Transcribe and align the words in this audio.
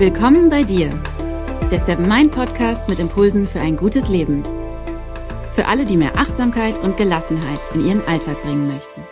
Willkommen 0.00 0.48
bei 0.48 0.62
dir, 0.62 0.88
der 1.70 1.78
Seven 1.78 2.08
Mind 2.08 2.32
Podcast 2.32 2.88
mit 2.88 2.98
Impulsen 2.98 3.46
für 3.46 3.60
ein 3.60 3.76
gutes 3.76 4.08
Leben. 4.08 4.42
Für 5.50 5.66
alle, 5.66 5.84
die 5.84 5.98
mehr 5.98 6.16
Achtsamkeit 6.16 6.78
und 6.78 6.96
Gelassenheit 6.96 7.60
in 7.74 7.86
ihren 7.86 8.02
Alltag 8.06 8.40
bringen 8.40 8.66
möchten. 8.66 9.02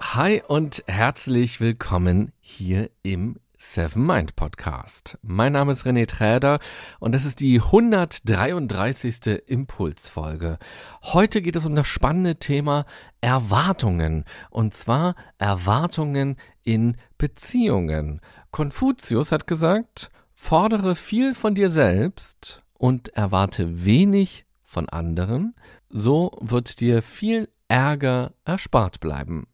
Hi 0.00 0.42
und 0.48 0.84
herzlich 0.86 1.60
willkommen 1.60 2.32
hier 2.40 2.88
im 3.02 3.36
Seven 3.58 4.06
Mind 4.06 4.34
Podcast. 4.34 5.18
Mein 5.20 5.52
Name 5.52 5.72
ist 5.72 5.84
René 5.84 6.08
Träder 6.08 6.60
und 6.98 7.14
das 7.14 7.26
ist 7.26 7.40
die 7.40 7.60
133. 7.60 9.42
Impulsfolge. 9.46 10.58
Heute 11.02 11.42
geht 11.42 11.56
es 11.56 11.66
um 11.66 11.76
das 11.76 11.88
spannende 11.88 12.36
Thema 12.36 12.86
Erwartungen 13.20 14.24
und 14.48 14.72
zwar 14.72 15.14
Erwartungen 15.36 16.36
in 16.64 16.96
Beziehungen. 17.18 18.22
Konfuzius 18.50 19.30
hat 19.30 19.46
gesagt, 19.46 20.10
Fordere 20.44 20.96
viel 20.96 21.34
von 21.34 21.54
dir 21.54 21.70
selbst 21.70 22.62
und 22.76 23.10
erwarte 23.10 23.86
wenig 23.86 24.44
von 24.64 24.88
anderen, 24.88 25.54
so 25.88 26.36
wird 26.40 26.80
dir 26.80 27.00
viel 27.00 27.48
Ärger 27.68 28.32
erspart 28.44 28.98
bleiben. 28.98 29.46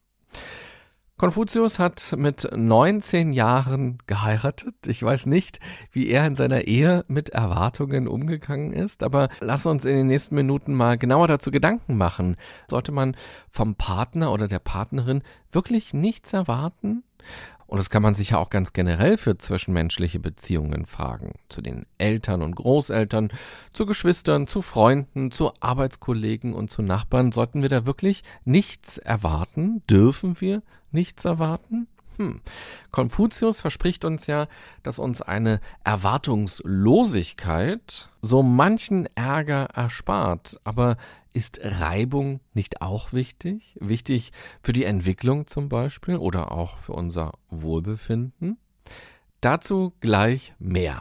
Konfuzius 1.19 1.79
hat 1.79 2.15
mit 2.17 2.49
19 2.57 3.33
Jahren 3.35 3.99
geheiratet. 4.07 4.75
Ich 4.87 5.03
weiß 5.03 5.27
nicht, 5.27 5.61
wie 5.93 6.09
er 6.09 6.27
in 6.27 6.35
seiner 6.35 6.63
Ehe 6.63 7.05
mit 7.07 7.29
Erwartungen 7.29 8.09
umgegangen 8.09 8.73
ist, 8.73 9.03
aber 9.03 9.29
lass 9.41 9.67
uns 9.67 9.85
in 9.85 9.95
den 9.95 10.07
nächsten 10.07 10.37
Minuten 10.37 10.73
mal 10.73 10.97
genauer 10.97 11.29
dazu 11.29 11.51
Gedanken 11.51 11.99
machen. 11.99 12.37
Sollte 12.67 12.93
man 12.93 13.15
vom 13.51 13.75
Partner 13.75 14.33
oder 14.33 14.49
der 14.49 14.59
Partnerin 14.59 15.23
wirklich 15.53 15.93
nichts 15.93 16.33
erwarten? 16.33 17.05
Und 17.69 17.79
das 17.79 17.91
kann 17.91 18.03
man 18.03 18.15
sich 18.15 18.31
ja 18.31 18.39
auch 18.39 18.49
ganz 18.49 18.73
generell 18.73 19.19
für 19.19 19.37
zwischenmenschliche 19.37 20.19
Beziehungen 20.19 20.87
fragen. 20.87 21.35
Zu 21.51 21.61
den 21.61 21.85
Eltern 21.99 22.41
und 22.41 22.57
Großeltern, 22.57 23.31
zu 23.75 23.85
Geschwistern, 23.85 24.47
zu 24.47 24.63
Freunden, 24.63 25.31
zu 25.31 25.53
Arbeitskollegen 25.61 26.55
und 26.55 26.71
zu 26.71 26.81
Nachbarn. 26.81 27.31
Sollten 27.31 27.61
wir 27.61 27.69
da 27.69 27.85
wirklich 27.85 28.25
nichts 28.47 28.97
erwarten? 28.97 29.83
Dürfen 29.87 30.41
wir 30.41 30.63
nichts 30.93 31.27
erwarten? 31.27 31.89
Hm. 32.17 32.41
Konfuzius 32.91 33.61
verspricht 33.61 34.07
uns 34.07 34.27
ja, 34.27 34.47
dass 34.83 34.99
uns 34.99 35.21
eine 35.21 35.61
Erwartungslosigkeit 35.85 38.09
so 38.23 38.43
manchen 38.43 39.15
Ärger 39.15 39.65
erspart. 39.75 40.59
Aber 40.65 40.97
ist 41.39 41.61
Reibung 41.63 42.41
nicht 42.53 42.83
auch 42.83 43.13
wichtig? 43.13 43.77
Wichtig 43.79 44.33
für 44.61 44.73
die 44.73 44.83
Entwicklung 44.83 45.47
zum 45.47 45.69
Beispiel 45.69 46.17
oder 46.17 46.51
auch 46.51 46.79
für 46.79 46.95
unser 46.95 47.31
Wohlbefinden? 47.49 48.59
Dazu 49.41 49.93
gleich 50.01 50.57
mehr. 50.59 51.01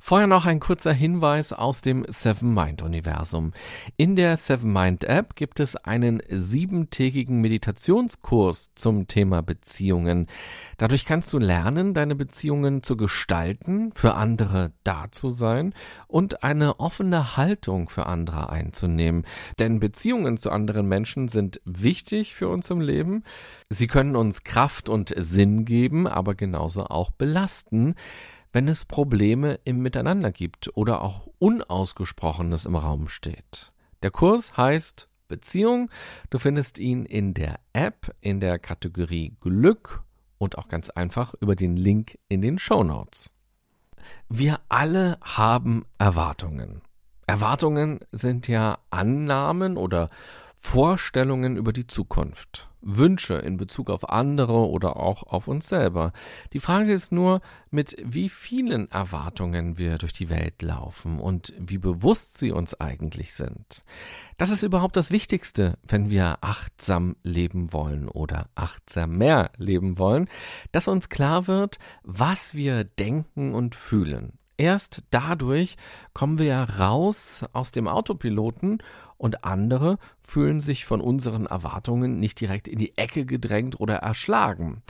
Vorher 0.00 0.26
noch 0.26 0.46
ein 0.46 0.60
kurzer 0.60 0.92
Hinweis 0.92 1.52
aus 1.52 1.82
dem 1.82 2.04
Seven 2.08 2.54
Mind 2.54 2.82
Universum. 2.82 3.52
In 3.96 4.16
der 4.16 4.36
Seven 4.36 4.72
Mind 4.72 5.04
App 5.04 5.34
gibt 5.34 5.60
es 5.60 5.76
einen 5.76 6.22
siebentägigen 6.30 7.40
Meditationskurs 7.40 8.70
zum 8.74 9.08
Thema 9.08 9.42
Beziehungen. 9.42 10.28
Dadurch 10.76 11.04
kannst 11.04 11.32
du 11.32 11.38
lernen, 11.38 11.94
deine 11.94 12.14
Beziehungen 12.14 12.82
zu 12.82 12.96
gestalten, 12.96 13.90
für 13.94 14.14
andere 14.14 14.72
da 14.84 15.06
zu 15.10 15.28
sein 15.28 15.74
und 16.06 16.44
eine 16.44 16.78
offene 16.78 17.36
Haltung 17.36 17.88
für 17.88 18.06
andere 18.06 18.50
einzunehmen. 18.50 19.26
Denn 19.58 19.80
Beziehungen 19.80 20.36
zu 20.36 20.50
anderen 20.50 20.86
Menschen 20.86 21.28
sind 21.28 21.60
wichtig 21.64 22.34
für 22.34 22.48
uns 22.48 22.70
im 22.70 22.80
Leben. 22.80 23.24
Sie 23.68 23.88
können 23.88 24.16
uns 24.16 24.44
Kraft 24.44 24.88
und 24.88 25.12
Sinn 25.16 25.64
geben, 25.64 26.06
aber 26.06 26.34
genauso 26.34 26.84
auch 26.84 27.10
belasten 27.10 27.94
wenn 28.52 28.68
es 28.68 28.84
Probleme 28.84 29.60
im 29.64 29.80
Miteinander 29.80 30.32
gibt 30.32 30.70
oder 30.76 31.02
auch 31.02 31.28
Unausgesprochenes 31.38 32.66
im 32.66 32.76
Raum 32.76 33.08
steht. 33.08 33.72
Der 34.02 34.10
Kurs 34.10 34.56
heißt 34.56 35.08
Beziehung. 35.28 35.90
Du 36.30 36.38
findest 36.38 36.78
ihn 36.78 37.04
in 37.04 37.34
der 37.34 37.60
App 37.72 38.14
in 38.20 38.40
der 38.40 38.58
Kategorie 38.58 39.36
Glück 39.40 40.02
und 40.38 40.56
auch 40.58 40.68
ganz 40.68 40.90
einfach 40.90 41.34
über 41.40 41.54
den 41.54 41.76
Link 41.76 42.18
in 42.28 42.40
den 42.40 42.58
Show 42.58 42.82
Notes. 42.82 43.34
Wir 44.28 44.60
alle 44.68 45.18
haben 45.22 45.84
Erwartungen. 45.98 46.82
Erwartungen 47.26 48.00
sind 48.10 48.48
ja 48.48 48.78
Annahmen 48.90 49.76
oder 49.76 50.08
Vorstellungen 50.58 51.56
über 51.56 51.72
die 51.72 51.86
Zukunft, 51.86 52.68
Wünsche 52.80 53.34
in 53.34 53.56
Bezug 53.56 53.90
auf 53.90 54.08
andere 54.10 54.68
oder 54.68 54.96
auch 54.96 55.22
auf 55.22 55.46
uns 55.48 55.68
selber. 55.68 56.12
Die 56.52 56.60
Frage 56.60 56.92
ist 56.92 57.12
nur, 57.12 57.40
mit 57.70 57.96
wie 58.04 58.28
vielen 58.28 58.90
Erwartungen 58.90 59.78
wir 59.78 59.98
durch 59.98 60.12
die 60.12 60.30
Welt 60.30 60.60
laufen 60.60 61.20
und 61.20 61.54
wie 61.58 61.78
bewusst 61.78 62.38
sie 62.38 62.50
uns 62.50 62.78
eigentlich 62.80 63.34
sind. 63.34 63.84
Das 64.36 64.50
ist 64.50 64.64
überhaupt 64.64 64.96
das 64.96 65.10
Wichtigste, 65.10 65.78
wenn 65.86 66.10
wir 66.10 66.38
achtsam 66.40 67.16
leben 67.22 67.72
wollen 67.72 68.08
oder 68.08 68.48
achtsamer 68.54 69.50
leben 69.56 69.96
wollen, 69.96 70.28
dass 70.72 70.88
uns 70.88 71.08
klar 71.08 71.46
wird, 71.46 71.78
was 72.02 72.54
wir 72.54 72.84
denken 72.84 73.54
und 73.54 73.74
fühlen. 73.74 74.38
Erst 74.58 75.04
dadurch 75.10 75.76
kommen 76.14 76.40
wir 76.40 76.56
raus 76.56 77.46
aus 77.52 77.70
dem 77.70 77.86
Autopiloten 77.86 78.82
und 79.16 79.44
andere 79.44 79.98
fühlen 80.20 80.60
sich 80.60 80.84
von 80.84 81.00
unseren 81.00 81.46
Erwartungen 81.46 82.18
nicht 82.18 82.40
direkt 82.40 82.66
in 82.66 82.78
die 82.78 82.98
Ecke 82.98 83.24
gedrängt 83.24 83.78
oder 83.78 83.96
erschlagen. 83.96 84.82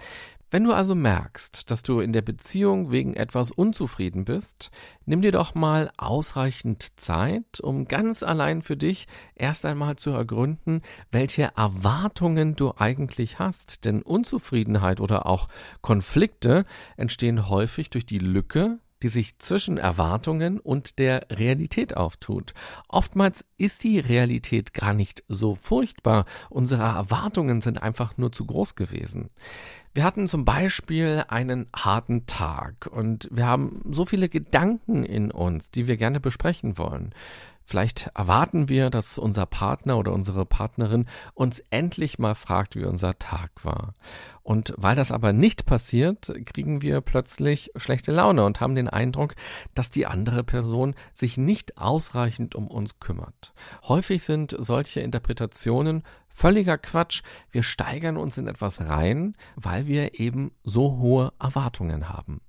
Wenn 0.50 0.64
du 0.64 0.72
also 0.72 0.94
merkst, 0.94 1.70
dass 1.70 1.82
du 1.82 2.00
in 2.00 2.14
der 2.14 2.22
Beziehung 2.22 2.90
wegen 2.90 3.12
etwas 3.12 3.50
unzufrieden 3.50 4.24
bist, 4.24 4.70
nimm 5.04 5.20
dir 5.20 5.32
doch 5.32 5.54
mal 5.54 5.90
ausreichend 5.98 6.98
Zeit, 6.98 7.60
um 7.60 7.84
ganz 7.84 8.22
allein 8.22 8.62
für 8.62 8.78
dich 8.78 9.06
erst 9.34 9.66
einmal 9.66 9.96
zu 9.96 10.08
ergründen, 10.08 10.80
welche 11.12 11.52
Erwartungen 11.54 12.56
du 12.56 12.72
eigentlich 12.74 13.38
hast. 13.38 13.84
Denn 13.84 14.00
Unzufriedenheit 14.00 15.02
oder 15.02 15.26
auch 15.26 15.48
Konflikte 15.82 16.64
entstehen 16.96 17.50
häufig 17.50 17.90
durch 17.90 18.06
die 18.06 18.18
Lücke 18.18 18.78
die 19.02 19.08
sich 19.08 19.38
zwischen 19.38 19.78
Erwartungen 19.78 20.58
und 20.58 20.98
der 20.98 21.26
Realität 21.30 21.96
auftut. 21.96 22.54
Oftmals 22.88 23.44
ist 23.56 23.84
die 23.84 23.98
Realität 23.98 24.74
gar 24.74 24.94
nicht 24.94 25.24
so 25.28 25.54
furchtbar, 25.54 26.24
unsere 26.50 26.82
Erwartungen 26.82 27.60
sind 27.60 27.82
einfach 27.82 28.16
nur 28.16 28.32
zu 28.32 28.44
groß 28.46 28.74
gewesen. 28.74 29.30
Wir 29.94 30.04
hatten 30.04 30.28
zum 30.28 30.44
Beispiel 30.44 31.24
einen 31.28 31.66
harten 31.74 32.26
Tag 32.26 32.88
und 32.90 33.28
wir 33.32 33.46
haben 33.46 33.82
so 33.90 34.04
viele 34.04 34.28
Gedanken 34.28 35.04
in 35.04 35.30
uns, 35.30 35.70
die 35.70 35.86
wir 35.86 35.96
gerne 35.96 36.20
besprechen 36.20 36.78
wollen. 36.78 37.12
Vielleicht 37.68 38.08
erwarten 38.14 38.70
wir, 38.70 38.88
dass 38.88 39.18
unser 39.18 39.44
Partner 39.44 39.98
oder 39.98 40.14
unsere 40.14 40.46
Partnerin 40.46 41.04
uns 41.34 41.62
endlich 41.68 42.18
mal 42.18 42.34
fragt, 42.34 42.76
wie 42.76 42.86
unser 42.86 43.18
Tag 43.18 43.50
war. 43.62 43.92
Und 44.42 44.72
weil 44.78 44.96
das 44.96 45.12
aber 45.12 45.34
nicht 45.34 45.66
passiert, 45.66 46.32
kriegen 46.46 46.80
wir 46.80 47.02
plötzlich 47.02 47.70
schlechte 47.76 48.10
Laune 48.10 48.46
und 48.46 48.62
haben 48.62 48.74
den 48.74 48.88
Eindruck, 48.88 49.34
dass 49.74 49.90
die 49.90 50.06
andere 50.06 50.44
Person 50.44 50.94
sich 51.12 51.36
nicht 51.36 51.76
ausreichend 51.76 52.54
um 52.54 52.68
uns 52.68 53.00
kümmert. 53.00 53.52
Häufig 53.86 54.22
sind 54.22 54.56
solche 54.58 55.00
Interpretationen 55.00 56.04
völliger 56.26 56.78
Quatsch. 56.78 57.20
Wir 57.50 57.62
steigern 57.62 58.16
uns 58.16 58.38
in 58.38 58.48
etwas 58.48 58.80
rein, 58.80 59.36
weil 59.56 59.86
wir 59.86 60.18
eben 60.18 60.52
so 60.64 60.96
hohe 60.96 61.34
Erwartungen 61.38 62.08
haben. 62.08 62.40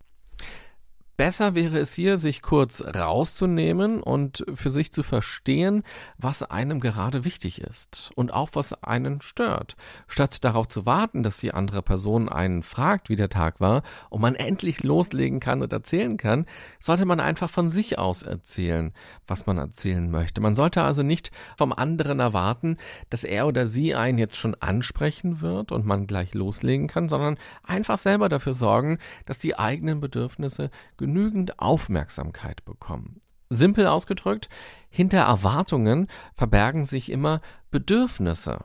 Besser 1.20 1.54
wäre 1.54 1.78
es 1.80 1.94
hier, 1.94 2.18
sich 2.18 2.42
kurz 2.42 2.82
rauszunehmen 2.82 4.02
und 4.02 4.46
für 4.54 4.70
sich 4.70 4.94
zu 4.94 5.04
verstehen, 5.04 5.84
was 6.18 6.44
einem 6.44 6.80
gerade 6.80 7.26
wichtig 7.26 7.60
ist 7.60 8.14
und 8.16 8.32
auch 8.32 8.52
was 8.54 8.84
einen 8.84 9.20
stört. 9.20 9.76
Statt 10.08 10.46
darauf 10.46 10.70
zu 10.70 10.86
warten, 10.86 11.22
dass 11.22 11.36
die 11.40 11.54
andere 11.54 11.82
Person 11.82 12.30
einen 12.30 12.64
fragt, 12.64 13.10
wie 13.10 13.18
der 13.18 13.28
Tag 13.28 13.60
war, 13.60 13.84
und 14.10 14.22
man 14.22 14.36
endlich 14.36 14.82
loslegen 14.82 15.42
kann 15.42 15.62
und 15.62 15.74
erzählen 15.74 16.16
kann, 16.16 16.46
sollte 16.80 17.04
man 17.04 17.20
einfach 17.20 17.50
von 17.50 17.68
sich 17.68 18.00
aus 18.00 18.24
erzählen, 18.24 18.94
was 19.28 19.46
man 19.46 19.58
erzählen 19.58 20.10
möchte. 20.10 20.40
Man 20.40 20.56
sollte 20.56 20.84
also 20.84 21.04
nicht 21.04 21.32
vom 21.58 21.74
anderen 21.74 22.22
erwarten, 22.22 22.78
dass 23.10 23.26
er 23.26 23.46
oder 23.46 23.68
sie 23.68 23.94
einen 23.94 24.20
jetzt 24.20 24.38
schon 24.38 24.56
ansprechen 24.62 25.42
wird 25.42 25.74
und 25.74 25.86
man 25.86 26.08
gleich 26.08 26.34
loslegen 26.34 26.88
kann, 26.88 27.10
sondern 27.10 27.38
einfach 27.66 27.98
selber 27.98 28.30
dafür 28.30 28.54
sorgen, 28.54 29.00
dass 29.26 29.38
die 29.38 29.60
eigenen 29.60 30.00
Bedürfnisse 30.00 30.72
genügend 31.10 31.60
Aufmerksamkeit 31.60 32.64
bekommen. 32.66 33.20
Simpel 33.50 33.88
ausgedrückt, 33.88 34.48
hinter 34.92 35.20
Erwartungen 35.20 36.08
verbergen 36.36 36.86
sich 36.86 37.12
immer 37.12 37.40
Bedürfnisse. 37.72 38.60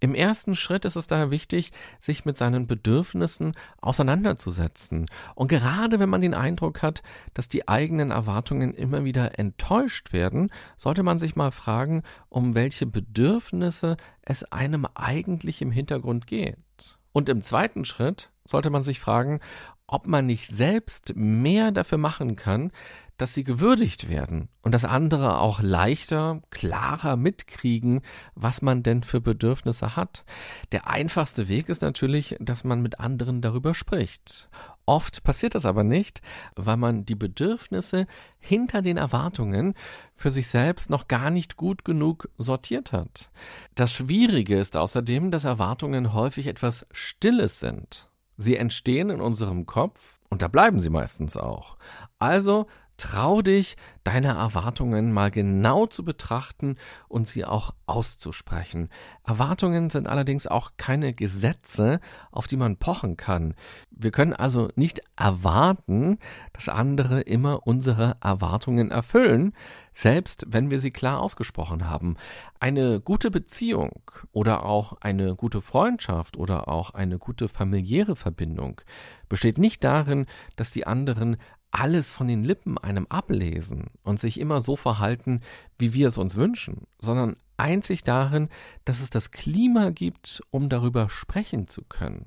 Im 0.00 0.14
ersten 0.14 0.54
Schritt 0.54 0.86
ist 0.86 0.96
es 0.96 1.06
daher 1.06 1.30
wichtig, 1.30 1.70
sich 2.00 2.24
mit 2.24 2.38
seinen 2.38 2.66
Bedürfnissen 2.66 3.52
auseinanderzusetzen. 3.80 5.06
Und 5.34 5.48
gerade 5.48 6.00
wenn 6.00 6.08
man 6.08 6.22
den 6.22 6.34
Eindruck 6.34 6.80
hat, 6.80 7.02
dass 7.34 7.48
die 7.48 7.68
eigenen 7.68 8.10
Erwartungen 8.10 8.72
immer 8.72 9.04
wieder 9.04 9.38
enttäuscht 9.38 10.14
werden, 10.14 10.50
sollte 10.78 11.02
man 11.02 11.18
sich 11.18 11.36
mal 11.36 11.52
fragen, 11.52 12.02
um 12.30 12.54
welche 12.54 12.86
Bedürfnisse 12.86 13.98
es 14.22 14.50
einem 14.50 14.86
eigentlich 14.94 15.60
im 15.60 15.70
Hintergrund 15.70 16.26
geht. 16.26 16.56
Und 17.12 17.28
im 17.28 17.42
zweiten 17.42 17.84
Schritt 17.84 18.30
sollte 18.44 18.70
man 18.70 18.82
sich 18.82 18.98
fragen, 18.98 19.40
ob 19.92 20.06
man 20.06 20.26
nicht 20.26 20.48
selbst 20.48 21.14
mehr 21.16 21.70
dafür 21.70 21.98
machen 21.98 22.34
kann, 22.34 22.72
dass 23.18 23.34
sie 23.34 23.44
gewürdigt 23.44 24.08
werden 24.08 24.48
und 24.62 24.72
dass 24.72 24.86
andere 24.86 25.38
auch 25.38 25.60
leichter, 25.60 26.40
klarer 26.50 27.16
mitkriegen, 27.16 28.00
was 28.34 28.62
man 28.62 28.82
denn 28.82 29.02
für 29.02 29.20
Bedürfnisse 29.20 29.94
hat. 29.94 30.24
Der 30.72 30.88
einfachste 30.88 31.48
Weg 31.48 31.68
ist 31.68 31.82
natürlich, 31.82 32.36
dass 32.40 32.64
man 32.64 32.80
mit 32.80 33.00
anderen 33.00 33.42
darüber 33.42 33.74
spricht. 33.74 34.48
Oft 34.86 35.22
passiert 35.24 35.54
das 35.54 35.66
aber 35.66 35.84
nicht, 35.84 36.22
weil 36.56 36.78
man 36.78 37.04
die 37.04 37.14
Bedürfnisse 37.14 38.06
hinter 38.40 38.80
den 38.80 38.96
Erwartungen 38.96 39.74
für 40.14 40.30
sich 40.30 40.48
selbst 40.48 40.88
noch 40.88 41.06
gar 41.06 41.30
nicht 41.30 41.56
gut 41.56 41.84
genug 41.84 42.30
sortiert 42.38 42.92
hat. 42.92 43.30
Das 43.74 43.92
Schwierige 43.92 44.58
ist 44.58 44.76
außerdem, 44.76 45.30
dass 45.30 45.44
Erwartungen 45.44 46.14
häufig 46.14 46.46
etwas 46.46 46.86
Stilles 46.92 47.60
sind. 47.60 48.08
Sie 48.36 48.56
entstehen 48.56 49.10
in 49.10 49.20
unserem 49.20 49.66
Kopf 49.66 50.18
und 50.30 50.42
da 50.42 50.48
bleiben 50.48 50.80
sie 50.80 50.90
meistens 50.90 51.36
auch. 51.36 51.76
Also 52.18 52.66
Trau 53.02 53.42
dich, 53.42 53.76
deine 54.04 54.28
Erwartungen 54.28 55.12
mal 55.12 55.32
genau 55.32 55.86
zu 55.86 56.04
betrachten 56.04 56.76
und 57.08 57.26
sie 57.26 57.44
auch 57.44 57.74
auszusprechen. 57.86 58.90
Erwartungen 59.24 59.90
sind 59.90 60.06
allerdings 60.06 60.46
auch 60.46 60.72
keine 60.76 61.12
Gesetze, 61.12 61.98
auf 62.30 62.46
die 62.46 62.56
man 62.56 62.76
pochen 62.76 63.16
kann. 63.16 63.54
Wir 63.90 64.12
können 64.12 64.32
also 64.34 64.68
nicht 64.76 65.00
erwarten, 65.16 66.18
dass 66.52 66.68
andere 66.68 67.22
immer 67.22 67.66
unsere 67.66 68.14
Erwartungen 68.20 68.92
erfüllen, 68.92 69.52
selbst 69.94 70.46
wenn 70.48 70.70
wir 70.70 70.80
sie 70.80 70.90
klar 70.90 71.20
ausgesprochen 71.20 71.88
haben. 71.88 72.16
Eine 72.60 73.00
gute 73.00 73.30
Beziehung 73.30 74.02
oder 74.32 74.64
auch 74.64 74.94
eine 75.00 75.34
gute 75.34 75.60
Freundschaft 75.60 76.36
oder 76.36 76.68
auch 76.68 76.90
eine 76.90 77.18
gute 77.18 77.48
familiäre 77.48 78.16
Verbindung 78.16 78.80
besteht 79.28 79.58
nicht 79.58 79.84
darin, 79.84 80.26
dass 80.56 80.70
die 80.70 80.86
anderen 80.86 81.36
alles 81.70 82.12
von 82.12 82.28
den 82.28 82.44
Lippen 82.44 82.76
einem 82.78 83.06
ablesen 83.08 83.86
und 84.02 84.20
sich 84.20 84.38
immer 84.38 84.60
so 84.60 84.76
verhalten, 84.76 85.40
wie 85.78 85.94
wir 85.94 86.08
es 86.08 86.18
uns 86.18 86.36
wünschen, 86.36 86.86
sondern 86.98 87.36
einzig 87.56 88.04
darin, 88.04 88.50
dass 88.84 89.00
es 89.00 89.10
das 89.10 89.30
Klima 89.30 89.90
gibt, 89.90 90.42
um 90.50 90.68
darüber 90.68 91.08
sprechen 91.08 91.66
zu 91.66 91.82
können. 91.82 92.26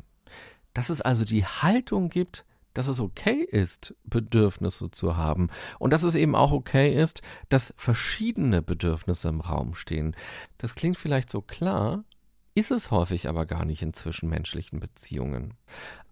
Dass 0.73 0.89
es 0.89 0.99
also 0.99 1.25
die 1.25 1.45
Haltung 1.45 2.09
gibt, 2.09 2.43
dass 2.75 2.87
es 2.87 2.99
okay 2.99 3.41
ist, 3.41 3.95
Bedürfnisse 4.03 4.91
zu 4.91 5.17
haben 5.17 5.49
und 5.79 5.91
dass 5.91 6.03
es 6.03 6.13
eben 6.13 6.35
auch 6.35 6.51
okay 6.51 6.93
ist, 6.93 7.23
dass 7.49 7.73
verschiedene 7.77 8.61
Bedürfnisse 8.61 9.29
im 9.29 9.41
Raum 9.41 9.73
stehen. 9.73 10.15
Das 10.59 10.75
klingt 10.75 10.97
vielleicht 10.97 11.31
so 11.31 11.41
klar, 11.41 12.03
ist 12.55 12.71
es 12.71 12.89
häufig 12.89 13.27
aber 13.27 13.45
gar 13.45 13.65
nicht 13.65 13.81
in 13.81 13.93
zwischenmenschlichen 13.93 14.79
Beziehungen. 14.79 15.55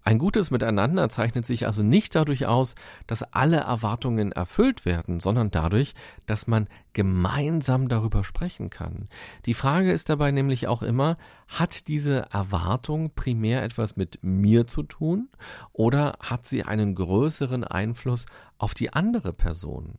Ein 0.04 0.20
gutes 0.20 0.52
Miteinander 0.52 1.08
zeichnet 1.08 1.46
sich 1.46 1.66
also 1.66 1.82
nicht 1.82 2.14
dadurch 2.14 2.46
aus, 2.46 2.76
dass 3.08 3.24
alle 3.24 3.58
Erwartungen 3.58 4.34
erfüllt 4.34 4.84
werden, 4.84 5.22
sondern 5.22 5.52
dadurch, 5.52 5.94
dass 6.26 6.46
man 6.46 6.68
gemeinsam 6.92 7.88
darüber 7.88 8.26
sprechen 8.26 8.70
kann. 8.70 9.08
Die 9.46 9.54
Frage 9.54 9.94
ist 9.94 10.10
dabei 10.10 10.32
nämlich 10.32 10.68
auch 10.68 10.84
immer, 10.84 11.16
hat 11.48 11.88
diese 11.88 12.28
Erwartung 12.32 13.12
primär 13.16 13.64
etwas 13.64 13.96
mit 13.96 14.20
mir 14.22 14.68
zu 14.68 14.84
tun 14.84 15.30
oder 15.72 16.18
hat 16.20 16.46
sie 16.46 16.64
einen 16.64 16.96
größeren 16.96 17.64
Einfluss 17.64 18.26
auf 18.58 18.74
die 18.74 18.92
andere 18.92 19.32
Person? 19.32 19.98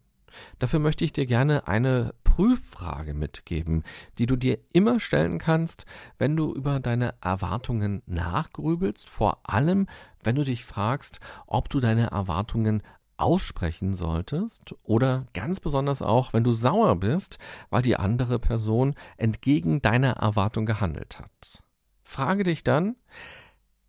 Dafür 0.59 0.79
möchte 0.79 1.05
ich 1.05 1.13
dir 1.13 1.27
gerne 1.27 1.69
eine 1.69 2.15
Prüffrage 2.25 3.15
mitgeben, 3.15 3.85
die 4.19 4.27
du 4.27 4.37
dir 4.37 4.59
immer 4.73 5.01
stellen 5.01 5.39
kannst, 5.39 5.87
wenn 6.19 6.37
du 6.37 6.53
über 6.53 6.81
deine 6.81 7.15
Erwartungen 7.21 8.03
nachgrübelst, 8.07 9.09
vor 9.09 9.39
allem 9.45 9.87
wenn 10.23 10.37
du 10.37 10.45
dich 10.45 10.65
fragst, 10.65 11.21
ob 11.47 11.69
du 11.69 11.81
deine 11.81 12.11
Erwartungen 12.11 12.83
aussprechen 13.17 13.95
solltest 13.95 14.75
oder 14.83 15.27
ganz 15.35 15.61
besonders 15.61 16.03
auch, 16.03 16.33
wenn 16.33 16.45
du 16.45 16.53
sauer 16.53 16.97
bist, 16.97 17.39
weil 17.71 17.83
die 17.83 17.97
andere 17.97 18.39
Person 18.39 18.95
entgegen 19.17 19.81
deiner 19.81 20.15
Erwartung 20.15 20.67
gehandelt 20.67 21.21
hat. 21.21 21.63
Frage 22.03 22.43
dich 22.43 22.65
dann, 22.65 22.97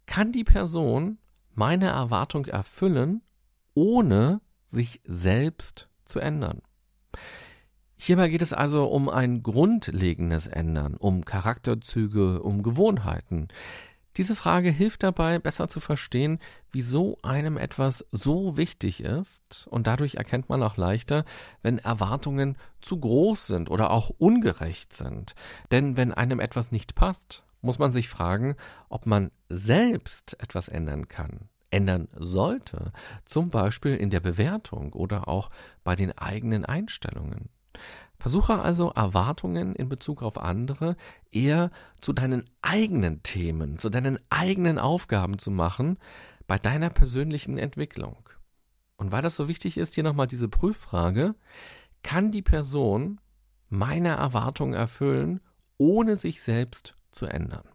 kann 0.06 0.32
die 0.32 0.44
Person 0.44 1.18
meine 1.54 1.88
Erwartung 1.88 2.46
erfüllen, 2.46 3.24
ohne 3.74 4.42
sich 4.66 5.02
selbst 5.06 5.90
zu 6.06 6.20
ändern. 6.20 6.62
Hierbei 7.98 8.30
geht 8.30 8.42
es 8.42 8.54
also 8.54 8.86
um 8.86 9.10
ein 9.10 9.42
grundlegendes 9.42 10.48
Ändern, 10.48 10.96
um 10.96 11.24
Charakterzüge, 11.24 12.42
um 12.42 12.62
Gewohnheiten. 12.62 13.48
Diese 14.18 14.36
Frage 14.36 14.70
hilft 14.70 15.04
dabei, 15.04 15.40
besser 15.40 15.68
zu 15.68 15.80
verstehen, 15.80 16.40
wieso 16.72 17.18
einem 17.22 17.58
etwas 17.58 18.06
so 18.12 18.56
wichtig 18.56 19.04
ist, 19.04 19.68
und 19.70 19.88
dadurch 19.88 20.16
erkennt 20.16 20.48
man 20.48 20.64
auch 20.64 20.78
leichter, 20.78 21.26
wenn 21.64 21.80
Erwartungen 21.80 22.58
zu 22.82 23.00
groß 23.00 23.48
sind 23.48 23.70
oder 23.70 23.92
auch 23.92 24.10
ungerecht 24.10 24.94
sind. 24.94 25.36
Denn 25.72 25.98
wenn 25.98 26.14
einem 26.14 26.40
etwas 26.40 26.72
nicht 26.72 26.96
passt, 26.96 27.44
muss 27.62 27.80
man 27.80 27.92
sich 27.92 28.08
fragen, 28.08 28.56
ob 28.88 29.06
man 29.06 29.32
selbst 29.50 30.40
etwas 30.40 30.70
ändern 30.70 31.08
kann 31.08 31.50
ändern 31.76 32.08
sollte, 32.18 32.92
zum 33.26 33.50
Beispiel 33.50 33.96
in 33.96 34.10
der 34.10 34.22
Bewertung 34.22 34.94
oder 34.94 35.28
auch 35.28 35.50
bei 35.84 35.96
den 35.96 36.18
eigenen 36.18 36.66
Einstellungen. 36.66 37.50
Versuche 38.18 38.60
also 38.60 38.92
Erwartungen 38.92 39.76
in 39.76 39.90
Bezug 39.90 40.24
auf 40.24 40.38
andere 40.38 40.96
eher 41.32 41.70
zu 42.00 42.14
deinen 42.14 42.50
eigenen 42.62 43.22
Themen, 43.24 43.78
zu 43.78 43.90
deinen 43.90 44.20
eigenen 44.30 44.80
Aufgaben 44.80 45.38
zu 45.38 45.52
machen 45.52 45.98
bei 46.48 46.58
deiner 46.58 46.90
persönlichen 46.90 47.58
Entwicklung. 47.58 48.18
Und 48.96 49.12
weil 49.12 49.22
das 49.22 49.36
so 49.36 49.50
wichtig 49.50 49.78
ist, 49.78 49.96
hier 49.96 50.04
nochmal 50.04 50.28
diese 50.28 50.48
Prüffrage, 50.48 51.36
kann 52.04 52.32
die 52.32 52.42
Person 52.42 53.20
meine 53.70 54.10
Erwartungen 54.10 54.74
erfüllen, 54.74 55.42
ohne 55.78 56.16
sich 56.16 56.42
selbst 56.42 56.96
zu 57.12 57.26
ändern? 57.26 57.75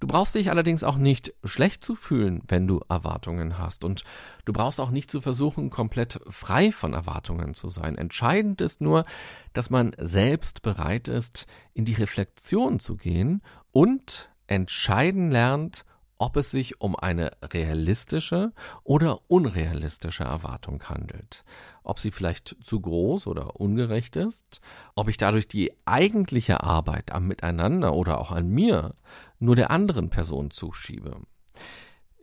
Du 0.00 0.06
brauchst 0.06 0.34
dich 0.34 0.50
allerdings 0.50 0.82
auch 0.82 0.96
nicht 0.96 1.34
schlecht 1.44 1.84
zu 1.84 1.94
fühlen, 1.94 2.42
wenn 2.48 2.66
du 2.66 2.80
Erwartungen 2.88 3.58
hast. 3.58 3.84
Und 3.84 4.02
du 4.46 4.52
brauchst 4.54 4.80
auch 4.80 4.90
nicht 4.90 5.10
zu 5.10 5.20
versuchen, 5.20 5.68
komplett 5.68 6.18
frei 6.28 6.72
von 6.72 6.94
Erwartungen 6.94 7.52
zu 7.52 7.68
sein. 7.68 7.98
Entscheidend 7.98 8.62
ist 8.62 8.80
nur, 8.80 9.04
dass 9.52 9.68
man 9.68 9.92
selbst 9.98 10.62
bereit 10.62 11.06
ist, 11.06 11.46
in 11.74 11.84
die 11.84 11.92
Reflexion 11.92 12.80
zu 12.80 12.96
gehen 12.96 13.42
und 13.72 14.30
entscheiden 14.46 15.30
lernt, 15.30 15.84
ob 16.20 16.36
es 16.36 16.50
sich 16.50 16.82
um 16.82 16.96
eine 16.96 17.30
realistische 17.42 18.52
oder 18.84 19.20
unrealistische 19.28 20.24
Erwartung 20.24 20.82
handelt, 20.84 21.44
ob 21.82 21.98
sie 21.98 22.10
vielleicht 22.10 22.56
zu 22.62 22.78
groß 22.78 23.26
oder 23.26 23.58
ungerecht 23.58 24.16
ist, 24.16 24.60
ob 24.94 25.08
ich 25.08 25.16
dadurch 25.16 25.48
die 25.48 25.72
eigentliche 25.86 26.62
Arbeit 26.62 27.12
am 27.12 27.26
Miteinander 27.26 27.94
oder 27.94 28.18
auch 28.18 28.32
an 28.32 28.50
mir 28.50 28.94
nur 29.40 29.56
der 29.56 29.70
anderen 29.70 30.10
Person 30.10 30.50
zuschiebe, 30.50 31.20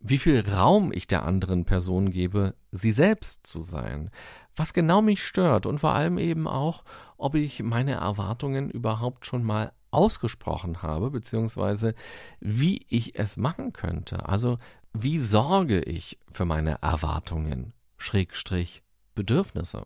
wie 0.02 0.18
viel 0.18 0.48
Raum 0.50 0.92
ich 0.94 1.08
der 1.08 1.24
anderen 1.24 1.66
Person 1.66 2.12
gebe, 2.12 2.56
sie 2.72 2.92
selbst 2.92 3.46
zu 3.46 3.62
sein, 3.62 4.12
was 4.56 4.74
genau 4.74 5.02
mich 5.02 5.24
stört 5.24 5.66
und 5.66 5.80
vor 5.80 5.94
allem 5.94 6.18
eben 6.18 6.48
auch, 6.48 6.84
ob 7.18 7.36
ich 7.36 7.62
meine 7.64 7.94
Erwartungen 7.94 8.70
überhaupt 8.70 9.26
schon 9.26 9.44
mal 9.44 9.74
ausgesprochen 9.92 10.82
habe, 10.82 11.12
beziehungsweise 11.12 11.94
wie 12.40 12.86
ich 12.90 13.18
es 13.18 13.38
machen 13.38 13.74
könnte. 13.74 14.28
Also 14.28 14.58
wie 14.94 15.20
sorge 15.20 15.82
ich 15.82 16.20
für 16.32 16.46
meine 16.46 16.82
Erwartungen, 16.82 17.74
Schrägstrich 17.98 18.84
Bedürfnisse. 19.16 19.86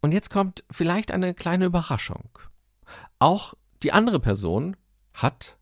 Und 0.00 0.12
jetzt 0.12 0.30
kommt 0.30 0.64
vielleicht 0.70 1.12
eine 1.12 1.34
kleine 1.34 1.66
Überraschung. 1.66 2.30
Auch 3.18 3.54
die 3.82 3.92
andere 3.92 4.18
Person 4.18 4.76
hat 5.12 5.58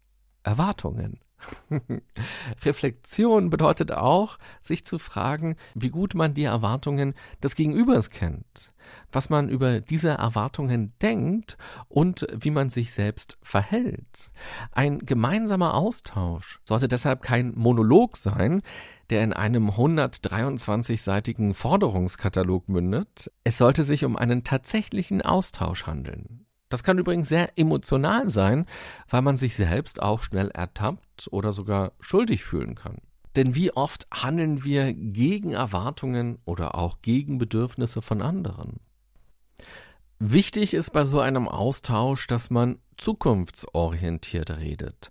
Erwartungen. 0.49 1.21
Reflexion 2.65 3.51
bedeutet 3.51 3.93
auch, 3.93 4.39
sich 4.63 4.85
zu 4.85 4.99
fragen, 4.99 5.57
wie 5.75 5.91
gut 5.91 6.15
man 6.15 6.33
die 6.35 6.45
Erwartungen 6.45 7.15
des 7.43 7.55
Gegenübers 7.55 8.11
kennt, 8.11 8.73
was 9.13 9.29
man 9.29 9.51
über 9.51 9.81
diese 9.81 10.09
Erwartungen 10.11 10.95
denkt 11.03 11.59
und 11.89 12.27
wie 12.35 12.51
man 12.51 12.71
sich 12.71 12.93
selbst 12.93 13.39
verhält. 13.43 14.33
Ein 14.73 15.01
gemeinsamer 15.01 15.75
Austausch 15.75 16.61
sollte 16.65 16.89
deshalb 16.89 17.23
kein 17.23 17.53
Monolog 17.55 18.17
sein, 18.17 18.63
der 19.11 19.23
in 19.23 19.33
einem 19.35 19.71
123-seitigen 19.71 21.55
Forderungskatalog 21.55 22.69
mündet. 22.69 23.31
Es 23.45 23.59
sollte 23.59 23.85
sich 23.85 24.05
um 24.05 24.17
einen 24.17 24.45
tatsächlichen 24.45 25.23
Austausch 25.23 25.87
handeln. 25.87 26.48
Das 26.69 26.83
kann 26.83 26.99
übrigens 26.99 27.29
sehr 27.29 27.59
emotional 27.59 28.29
sein, 28.31 28.67
weil 29.09 29.23
man 29.23 29.37
sich 29.37 29.57
selbst 29.57 30.03
auch 30.03 30.21
schnell 30.21 30.51
ertappt 30.51 31.29
oder 31.31 31.53
sogar 31.53 31.93
schuldig 32.01 32.45
fühlen 32.45 32.75
kann. 32.75 32.99
Denn 33.37 33.55
wie 33.55 33.73
oft 33.73 34.07
handeln 34.13 34.65
wir 34.65 34.93
gegen 34.93 35.53
Erwartungen 35.53 36.39
oder 36.45 36.75
auch 36.75 37.03
gegen 37.03 37.39
Bedürfnisse 37.39 38.03
von 38.03 38.23
anderen? 38.23 38.81
Wichtig 40.19 40.75
ist 40.75 40.91
bei 40.91 41.05
so 41.05 41.21
einem 41.21 41.47
Austausch, 41.47 42.27
dass 42.27 42.51
man 42.51 42.79
zukunftsorientiert 42.97 44.59
redet 44.59 45.11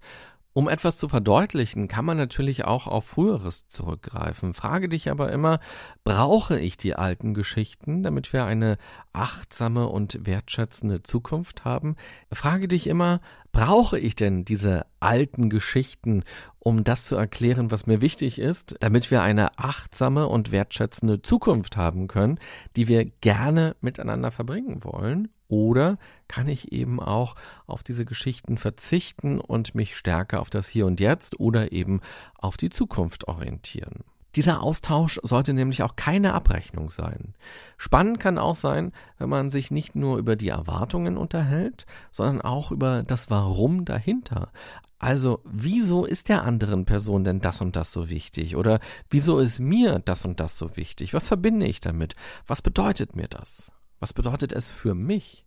Um 0.58 0.68
etwas 0.68 0.98
zu 0.98 1.08
verdeutlichen, 1.08 1.88
kann 1.88 2.04
man 2.04 2.18
natürlich 2.18 2.66
auch 2.66 2.88
auf 2.88 3.06
Früheres 3.06 3.68
zurückgreifen. 3.68 4.56
Frage 4.56 4.90
dich 4.90 5.12
aber 5.12 5.32
immer, 5.32 5.60
brauche 6.04 6.60
ich 6.60 6.78
die 6.78 6.96
alten 6.96 7.36
Geschichten, 7.36 8.02
damit 8.02 8.34
wir 8.34 8.46
eine 8.46 8.80
achtsame 9.14 9.88
und 9.88 10.26
wertschätzende 10.26 11.04
Zukunft 11.04 11.64
haben? 11.64 11.96
Frage 12.32 12.68
dich 12.68 12.88
immer, 12.88 13.22
brauche 13.52 14.00
ich 14.00 14.16
denn 14.16 14.46
diese 14.46 14.88
alten 15.00 15.52
Geschichten, 15.52 16.24
um 16.58 16.84
das 16.84 17.06
zu 17.06 17.16
erklären, 17.16 17.70
was 17.70 17.86
mir 17.86 18.02
wichtig 18.02 18.40
ist, 18.40 18.78
damit 18.80 19.12
wir 19.12 19.22
eine 19.22 19.60
achtsame 19.60 20.26
und 20.28 20.52
wertschätzende 20.52 21.22
Zukunft 21.22 21.78
haben 21.78 22.08
können, 22.08 22.40
die 22.76 22.88
wir 22.88 23.06
gerne 23.06 23.76
miteinander 23.82 24.32
verbringen 24.32 24.84
wollen? 24.84 25.28
Oder 25.48 25.98
kann 26.28 26.48
ich 26.48 26.72
eben 26.72 27.00
auch 27.00 27.36
auf 27.66 27.84
diese 27.84 28.06
Geschichten 28.06 28.58
verzichten 28.58 29.40
und 29.40 29.76
mich 29.76 29.96
stärker 29.96 30.42
auf 30.42 30.50
das 30.50 30.68
Hier 30.68 30.86
und 30.86 31.00
Jetzt 31.00 31.40
oder 31.40 31.72
eben 31.72 32.02
auf 32.38 32.58
die 32.58 32.70
Zukunft 32.70 33.28
orientieren? 33.28 34.04
Dieser 34.36 34.62
Austausch 34.62 35.20
sollte 35.24 35.54
nämlich 35.54 35.82
auch 35.82 35.96
keine 35.96 36.34
Abrechnung 36.34 36.92
sein. 36.92 37.34
Spannend 37.78 38.20
kann 38.20 38.38
auch 38.38 38.54
sein, 38.54 38.92
wenn 39.18 39.30
man 39.30 39.50
sich 39.50 39.72
nicht 39.72 39.96
nur 39.96 40.18
über 40.20 40.36
die 40.36 40.50
Erwartungen 40.50 41.18
unterhält, 41.18 41.88
sondern 42.12 42.42
auch 42.42 42.72
über 42.72 43.02
das 43.02 43.32
Warum 43.32 43.84
dahinter. 43.84 44.52
Also, 45.00 45.42
wieso 45.44 46.06
ist 46.06 46.30
der 46.30 46.44
anderen 46.44 46.86
Person 46.86 47.24
denn 47.24 47.40
das 47.40 47.62
und 47.62 47.76
das 47.76 47.92
so 47.92 48.10
wichtig? 48.10 48.56
Oder 48.56 48.80
wieso 49.10 49.40
ist 49.40 49.60
mir 49.60 50.00
das 50.00 50.26
und 50.26 50.40
das 50.40 50.58
so 50.58 50.76
wichtig? 50.76 51.14
Was 51.14 51.28
verbinde 51.28 51.66
ich 51.66 51.82
damit? 51.82 52.16
Was 52.46 52.62
bedeutet 52.62 53.16
mir 53.16 53.28
das? 53.28 53.72
Was 54.00 54.14
bedeutet 54.14 54.52
es 54.52 54.72
für 54.72 54.96
mich? 54.96 55.46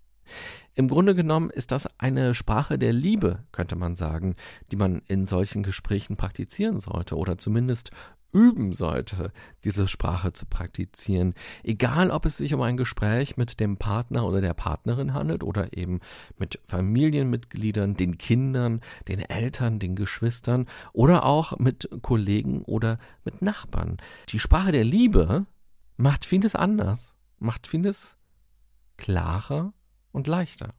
Im 0.74 0.88
Grunde 0.88 1.14
genommen 1.14 1.50
ist 1.50 1.72
das 1.72 1.88
eine 1.98 2.34
Sprache 2.34 2.78
der 2.78 2.92
Liebe, 2.92 3.44
könnte 3.52 3.76
man 3.76 3.94
sagen, 3.94 4.36
die 4.70 4.76
man 4.76 5.02
in 5.08 5.26
solchen 5.26 5.62
Gesprächen 5.62 6.16
praktizieren 6.16 6.80
sollte 6.80 7.16
oder 7.16 7.38
zumindest 7.38 7.90
üben 8.32 8.72
sollte, 8.72 9.32
diese 9.64 9.88
Sprache 9.88 10.32
zu 10.32 10.46
praktizieren. 10.46 11.34
Egal, 11.64 12.10
ob 12.10 12.26
es 12.26 12.36
sich 12.36 12.54
um 12.54 12.62
ein 12.62 12.76
Gespräch 12.76 13.36
mit 13.36 13.58
dem 13.60 13.76
Partner 13.76 14.24
oder 14.24 14.40
der 14.40 14.54
Partnerin 14.54 15.14
handelt 15.14 15.42
oder 15.42 15.76
eben 15.76 16.00
mit 16.38 16.60
Familienmitgliedern, 16.68 17.94
den 17.94 18.18
Kindern, 18.18 18.82
den 19.08 19.18
Eltern, 19.18 19.80
den 19.80 19.96
Geschwistern 19.96 20.66
oder 20.92 21.24
auch 21.24 21.58
mit 21.58 21.88
Kollegen 22.02 22.62
oder 22.62 22.98
mit 23.24 23.42
Nachbarn. 23.42 23.96
Die 24.28 24.38
Sprache 24.38 24.70
der 24.70 24.84
Liebe 24.84 25.46
macht 25.96 26.24
vieles 26.24 26.54
anders, 26.54 27.14
macht 27.40 27.66
vieles 27.66 28.16
klarer 29.00 29.72
und 30.12 30.28
leichter. 30.28 30.74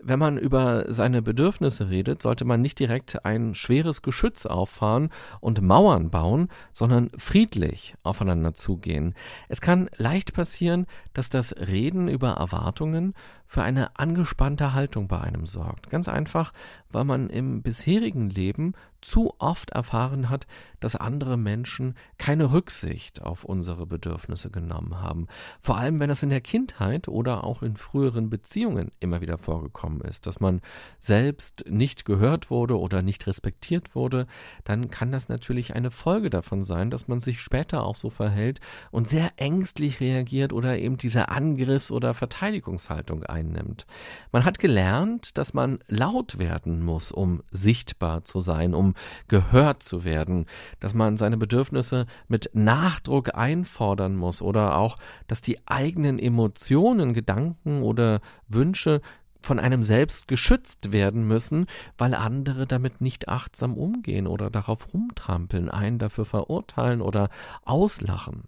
Wenn 0.00 0.20
man 0.20 0.38
über 0.38 0.84
seine 0.92 1.22
Bedürfnisse 1.22 1.90
redet, 1.90 2.22
sollte 2.22 2.44
man 2.44 2.60
nicht 2.60 2.78
direkt 2.78 3.24
ein 3.24 3.56
schweres 3.56 4.00
Geschütz 4.00 4.46
auffahren 4.46 5.10
und 5.40 5.60
Mauern 5.60 6.10
bauen, 6.10 6.48
sondern 6.72 7.10
friedlich 7.16 7.96
aufeinander 8.04 8.54
zugehen. 8.54 9.14
Es 9.48 9.60
kann 9.60 9.90
leicht 9.96 10.34
passieren, 10.34 10.86
dass 11.14 11.30
das 11.30 11.52
Reden 11.56 12.06
über 12.06 12.30
Erwartungen 12.30 13.14
für 13.44 13.62
eine 13.62 13.98
angespannte 13.98 14.72
Haltung 14.74 15.08
bei 15.08 15.20
einem 15.20 15.46
sorgt. 15.46 15.90
Ganz 15.90 16.06
einfach, 16.06 16.52
weil 16.90 17.04
man 17.04 17.28
im 17.28 17.62
bisherigen 17.62 18.30
Leben 18.30 18.74
zu 19.00 19.34
oft 19.38 19.70
erfahren 19.70 20.28
hat, 20.28 20.46
dass 20.80 20.96
andere 20.96 21.36
Menschen 21.36 21.94
keine 22.18 22.52
Rücksicht 22.52 23.22
auf 23.22 23.44
unsere 23.44 23.86
Bedürfnisse 23.86 24.50
genommen 24.50 25.00
haben. 25.00 25.28
Vor 25.60 25.78
allem, 25.78 25.98
wenn 25.98 26.08
das 26.08 26.22
in 26.22 26.28
der 26.28 26.40
Kindheit 26.40 27.08
oder 27.08 27.44
auch 27.44 27.62
in 27.62 27.76
früheren 27.76 28.28
Beziehungen 28.28 28.92
immer 29.00 29.20
wieder 29.20 29.38
vorgekommen 29.38 29.87
ist, 30.00 30.26
dass 30.26 30.40
man 30.40 30.60
selbst 30.98 31.64
nicht 31.68 32.04
gehört 32.04 32.50
wurde 32.50 32.78
oder 32.78 33.02
nicht 33.02 33.26
respektiert 33.26 33.94
wurde, 33.94 34.26
dann 34.64 34.90
kann 34.90 35.12
das 35.12 35.28
natürlich 35.28 35.74
eine 35.74 35.90
Folge 35.90 36.30
davon 36.30 36.64
sein, 36.64 36.90
dass 36.90 37.08
man 37.08 37.20
sich 37.20 37.40
später 37.40 37.84
auch 37.84 37.96
so 37.96 38.10
verhält 38.10 38.60
und 38.90 39.08
sehr 39.08 39.32
ängstlich 39.36 40.00
reagiert 40.00 40.52
oder 40.52 40.78
eben 40.78 40.96
diese 40.96 41.28
Angriffs- 41.28 41.90
oder 41.90 42.14
Verteidigungshaltung 42.14 43.24
einnimmt. 43.24 43.86
Man 44.32 44.44
hat 44.44 44.58
gelernt, 44.58 45.38
dass 45.38 45.54
man 45.54 45.78
laut 45.88 46.38
werden 46.38 46.84
muss, 46.84 47.10
um 47.12 47.42
sichtbar 47.50 48.24
zu 48.24 48.40
sein, 48.40 48.74
um 48.74 48.94
gehört 49.28 49.82
zu 49.82 50.04
werden, 50.04 50.46
dass 50.80 50.94
man 50.94 51.16
seine 51.16 51.36
Bedürfnisse 51.36 52.06
mit 52.28 52.50
Nachdruck 52.52 53.34
einfordern 53.34 54.16
muss 54.16 54.42
oder 54.42 54.76
auch, 54.76 54.96
dass 55.26 55.40
die 55.40 55.58
eigenen 55.66 56.18
Emotionen, 56.18 57.14
Gedanken 57.14 57.82
oder 57.82 58.20
Wünsche 58.48 59.00
von 59.40 59.58
einem 59.58 59.82
selbst 59.82 60.28
geschützt 60.28 60.92
werden 60.92 61.26
müssen, 61.26 61.66
weil 61.96 62.14
andere 62.14 62.66
damit 62.66 63.00
nicht 63.00 63.28
achtsam 63.28 63.74
umgehen 63.74 64.26
oder 64.26 64.50
darauf 64.50 64.92
rumtrampeln, 64.92 65.68
einen 65.70 65.98
dafür 65.98 66.24
verurteilen 66.24 67.00
oder 67.00 67.30
auslachen. 67.64 68.44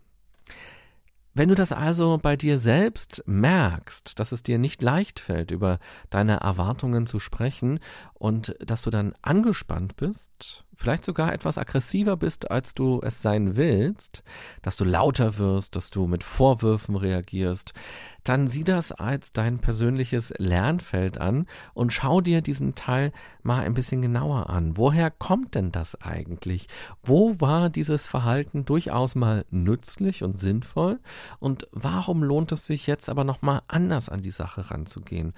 Wenn 1.33 1.49
du 1.49 1.55
das 1.55 1.71
also 1.71 2.19
bei 2.21 2.37
dir 2.37 2.59
selbst 2.59 3.23
merkst, 3.27 4.19
dass 4.19 4.33
es 4.33 4.43
dir 4.43 4.59
nicht 4.59 4.83
leicht 4.83 5.21
fällt, 5.21 5.53
über 5.53 5.79
deine 6.11 6.41
Erwartungen 6.41 7.07
zu 7.07 7.21
sprechen 7.21 7.79
und 8.15 8.57
dass 8.59 8.83
du 8.83 8.91
dann 8.91 9.15
angespannt 9.23 9.97
bist, 9.97 10.65
vielleicht 10.75 11.05
sogar 11.05 11.33
etwas 11.33 11.59
aggressiver 11.59 12.17
bist, 12.17 12.51
als 12.51 12.75
du 12.75 13.01
es 13.03 13.23
sein 13.23 13.57
willst, 13.57 14.23
dass 14.63 14.77
du 14.77 14.85
lauter 14.85 15.39
wirst, 15.39 15.77
dass 15.77 15.91
du 15.91 16.07
mit 16.07 16.25
Vorwürfen 16.25 16.97
reagierst, 16.97 17.75
dann 18.25 18.49
sieh 18.49 18.65
das 18.65 18.93
als 18.93 19.33
dein 19.33 19.59
persönliches 19.59 20.33
Lernfeld 20.37 21.19
an 21.19 21.47
und 21.75 21.93
schau 21.93 22.21
dir 22.21 22.43
diesen 22.43 22.75
Teil 22.75 23.13
mal 23.43 23.65
ein 23.65 23.75
bisschen 23.75 24.03
genauer 24.03 24.51
an. 24.51 24.77
Woher 24.77 25.11
kommt 25.11 25.55
denn 25.55 25.73
das 25.73 26.01
eigentlich? 26.01 26.69
Wo 27.03 27.41
war 27.41 27.71
dieses 27.71 28.07
Verhalten 28.07 28.65
durchaus 28.65 29.15
mal 29.15 29.45
nützlich 29.51 30.23
und 30.23 30.39
sinnvoll? 30.39 31.01
Und 31.39 31.69
warum 31.73 32.23
lohnt 32.23 32.53
es 32.53 32.67
sich 32.67 32.87
jetzt 32.87 33.09
aber 33.09 33.25
nochmal 33.25 33.63
anders 33.69 34.09
an 34.09 34.23
die 34.23 34.31
Sache 34.31 34.71
ranzugehen? 34.71 35.33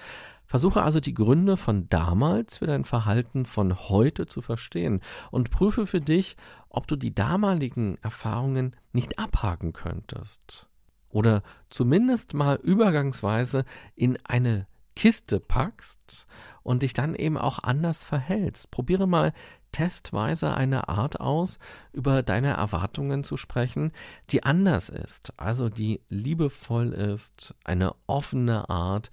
Versuche 0.53 0.83
also 0.83 1.01
die 1.01 1.15
Gründe 1.15 1.57
von 1.57 1.89
damals 1.89 2.59
für 2.59 2.67
dein 2.67 2.85
Verhalten 2.85 3.47
von 3.47 3.89
heute 3.89 4.27
zu 4.27 4.43
verstehen 4.43 5.01
und 5.31 5.51
prüfe 5.51 5.87
für 5.87 6.03
dich, 6.03 6.37
ob 6.69 6.87
du 6.87 6.97
die 6.97 7.15
damaligen 7.15 7.97
Erfahrungen 8.03 8.77
nicht 8.93 9.19
abhaken 9.19 9.73
könntest. 9.73 10.69
Oder 11.09 11.43
zumindest 11.71 12.35
mal 12.35 12.57
übergangsweise 12.57 13.65
in 13.97 14.19
eine 14.25 14.67
Kiste 14.95 15.41
packst 15.41 16.27
und 16.63 16.83
dich 16.83 16.93
dann 16.93 17.15
eben 17.15 17.39
auch 17.39 17.61
anders 17.61 18.03
verhältst. 18.03 18.71
Probiere 18.71 19.07
mal 19.09 19.33
testweise 19.73 20.53
eine 20.55 20.91
Art 20.91 21.19
aus, 21.19 21.59
über 21.95 22.23
deine 22.23 22.51
Erwartungen 22.51 23.25
zu 23.25 23.39
sprechen, 23.39 23.93
die 24.31 24.43
anders 24.43 24.91
ist, 24.91 25.33
also 25.39 25.71
die 25.71 26.03
liebevoll 26.11 26.93
ist, 26.93 27.55
eine 27.65 27.95
offene 28.07 28.69
Art, 28.69 29.11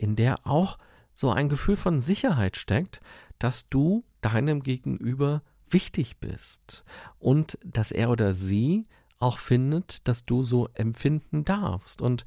in 0.00 0.16
der 0.16 0.46
auch 0.46 0.78
so 1.14 1.30
ein 1.30 1.48
Gefühl 1.48 1.76
von 1.76 2.00
Sicherheit 2.00 2.56
steckt, 2.56 3.00
dass 3.38 3.66
du 3.68 4.04
deinem 4.22 4.62
Gegenüber 4.62 5.42
wichtig 5.68 6.18
bist 6.18 6.84
und 7.18 7.58
dass 7.64 7.92
er 7.92 8.10
oder 8.10 8.32
sie 8.32 8.86
auch 9.18 9.38
findet, 9.38 10.08
dass 10.08 10.24
du 10.24 10.42
so 10.42 10.68
empfinden 10.74 11.44
darfst. 11.44 12.00
Und 12.00 12.24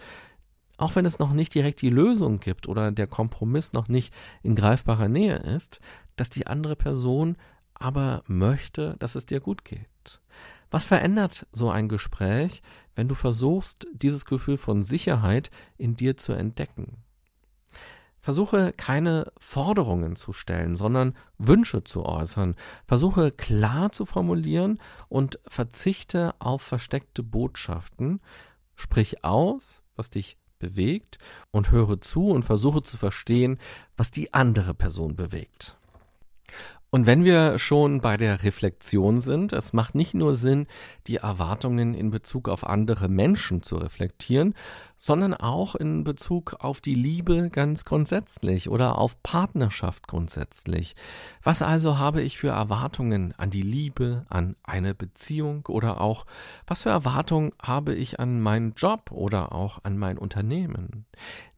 auch 0.77 0.95
wenn 0.95 1.05
es 1.05 1.17
noch 1.17 1.33
nicht 1.33 1.55
direkt 1.55 1.81
die 1.81 1.89
Lösung 1.89 2.39
gibt 2.39 2.67
oder 2.67 2.91
der 2.91 3.07
Kompromiss 3.07 3.73
noch 3.73 3.87
nicht 3.87 4.13
in 4.43 4.55
greifbarer 4.55 5.09
Nähe 5.09 5.37
ist, 5.37 5.81
dass 6.15 6.29
die 6.29 6.45
andere 6.45 6.75
Person 6.75 7.37
aber 7.73 8.23
möchte, 8.27 8.95
dass 8.99 9.15
es 9.15 9.25
dir 9.25 9.39
gut 9.39 9.65
geht. 9.65 10.21
Was 10.69 10.85
verändert 10.85 11.47
so 11.51 11.69
ein 11.69 11.89
Gespräch, 11.89 12.61
wenn 12.95 13.07
du 13.07 13.15
versuchst, 13.15 13.87
dieses 13.93 14.25
Gefühl 14.25 14.57
von 14.57 14.83
Sicherheit 14.83 15.49
in 15.77 15.95
dir 15.95 16.17
zu 16.17 16.33
entdecken? 16.33 16.97
Versuche 18.23 18.71
keine 18.71 19.33
Forderungen 19.37 20.15
zu 20.15 20.31
stellen, 20.31 20.77
sondern 20.77 21.13
Wünsche 21.37 21.83
zu 21.83 22.05
äußern. 22.05 22.55
Versuche 22.87 23.31
klar 23.31 23.91
zu 23.91 24.05
formulieren 24.05 24.79
und 25.09 25.39
verzichte 25.45 26.33
auf 26.39 26.61
versteckte 26.61 27.21
Botschaften. 27.21 28.21
Sprich 28.75 29.25
aus, 29.25 29.83
was 29.97 30.09
dich 30.09 30.37
bewegt 30.57 31.17
und 31.51 31.71
höre 31.71 31.99
zu 31.99 32.29
und 32.29 32.43
versuche 32.43 32.81
zu 32.81 32.95
verstehen, 32.95 33.59
was 33.97 34.09
die 34.09 34.33
andere 34.33 34.73
Person 34.73 35.17
bewegt. 35.17 35.75
Und 36.93 37.07
wenn 37.07 37.23
wir 37.23 37.57
schon 37.57 38.01
bei 38.01 38.17
der 38.17 38.43
Reflexion 38.43 39.19
sind, 39.19 39.51
es 39.51 39.73
macht 39.73 39.95
nicht 39.95 40.13
nur 40.13 40.35
Sinn, 40.35 40.67
die 41.07 41.15
Erwartungen 41.15 41.95
in 41.95 42.11
Bezug 42.11 42.47
auf 42.47 42.67
andere 42.67 43.09
Menschen 43.09 43.63
zu 43.63 43.77
reflektieren, 43.77 44.53
sondern 45.03 45.33
auch 45.33 45.75
in 45.75 46.05
Bezug 46.05 46.55
auf 46.59 46.79
die 46.79 46.93
Liebe 46.93 47.49
ganz 47.49 47.83
grundsätzlich 47.83 48.69
oder 48.69 48.97
auf 48.97 49.21
Partnerschaft 49.21 50.07
grundsätzlich. 50.07 50.95
Was 51.43 51.61
also 51.61 51.97
habe 51.97 52.21
ich 52.21 52.37
für 52.37 52.51
Erwartungen 52.51 53.33
an 53.35 53.49
die 53.49 53.63
Liebe, 53.63 54.25
an 54.29 54.55
eine 54.63 54.95
Beziehung 54.95 55.65
oder 55.67 55.99
auch 55.99 56.25
was 56.67 56.83
für 56.83 56.89
Erwartungen 56.89 57.51
habe 57.61 57.93
ich 57.93 58.21
an 58.21 58.39
meinen 58.39 58.75
Job 58.77 59.11
oder 59.11 59.51
auch 59.51 59.79
an 59.83 59.97
mein 59.97 60.17
Unternehmen? 60.17 61.05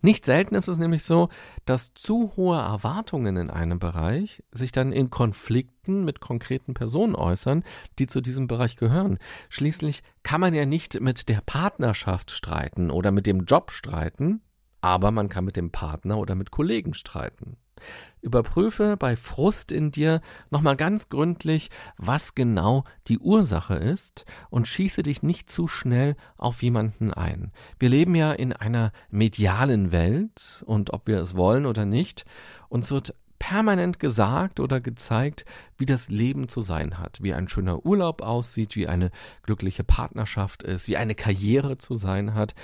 Nicht 0.01 0.25
selten 0.25 0.55
ist 0.55 0.67
es 0.67 0.79
nämlich 0.79 1.03
so, 1.03 1.29
dass 1.65 1.93
zu 1.93 2.33
hohe 2.35 2.57
Erwartungen 2.57 3.37
in 3.37 3.51
einem 3.51 3.77
Bereich 3.77 4.41
sich 4.51 4.71
dann 4.71 4.91
in 4.91 5.11
Konflikten 5.11 5.74
Ansichten 5.85 6.05
mit 6.05 6.19
konkreten 6.19 6.73
Personen 6.73 7.15
äußern, 7.15 7.63
die 7.99 8.07
zu 8.07 8.21
diesem 8.21 8.47
Bereich 8.47 8.75
gehören. 8.75 9.19
Schließlich 9.49 10.01
kann 10.23 10.41
man 10.41 10.53
ja 10.53 10.65
nicht 10.65 10.99
mit 10.99 11.29
der 11.29 11.41
Partnerschaft 11.45 12.31
streiten 12.31 12.89
oder 12.91 13.11
mit 13.11 13.27
dem 13.27 13.45
Job 13.45 13.71
streiten, 13.71 14.41
aber 14.81 15.11
man 15.11 15.29
kann 15.29 15.45
mit 15.45 15.55
dem 15.55 15.71
Partner 15.71 16.17
oder 16.17 16.35
mit 16.35 16.51
Kollegen 16.51 16.93
streiten. 16.93 17.57
Überprüfe 18.21 18.95
bei 18.97 19.15
Frust 19.15 19.71
in 19.71 19.91
dir 19.91 20.21
nochmal 20.49 20.77
ganz 20.77 21.09
gründlich, 21.09 21.69
was 21.97 22.33
genau 22.33 22.85
die 23.07 23.19
Ursache 23.19 23.75
ist 23.75 24.25
und 24.49 24.67
schieße 24.67 25.03
dich 25.03 25.21
nicht 25.21 25.51
zu 25.51 25.67
schnell 25.67 26.15
auf 26.37 26.63
jemanden 26.63 27.13
ein. 27.13 27.51
Wir 27.77 27.89
leben 27.89 28.15
ja 28.15 28.31
in 28.31 28.53
einer 28.53 28.91
medialen 29.11 29.91
Welt 29.91 30.63
und 30.65 30.93
ob 30.93 31.05
wir 31.05 31.19
es 31.19 31.35
wollen 31.35 31.65
oder 31.65 31.85
nicht, 31.85 32.25
uns 32.69 32.91
wird 32.91 33.13
permanent 33.45 33.99
gesagt 33.99 34.59
oder 34.59 34.81
gezeigt, 34.81 35.45
wie 35.77 35.85
das 35.85 36.09
Leben 36.09 36.49
zu 36.49 36.61
sein 36.61 36.97
hat, 36.97 37.19
wie 37.21 37.31
ein 37.31 37.47
schöner 37.47 37.85
Urlaub 37.85 38.23
aussieht, 38.23 38.75
wie 38.75 38.87
eine 38.87 39.11
glückliche 39.43 39.83
Partnerschaft 39.83 40.63
ist, 40.63 40.87
wie 40.87 40.97
eine 40.97 41.13
Karriere 41.13 41.77
zu 41.77 41.95
sein 41.95 42.33
hat. 42.33 42.55